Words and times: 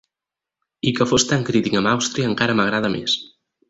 I 0.91 0.93
que 1.01 1.07
fos 1.11 1.27
tan 1.33 1.47
crític 1.51 1.79
amb 1.83 1.93
Àustria 1.95 2.35
encara 2.35 2.61
m'agrada 2.61 2.97
més. 2.99 3.25